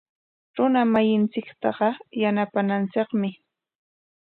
Runa 0.55 0.81
masintaqa 0.93 1.89
yanapananchikmi. 2.21 3.29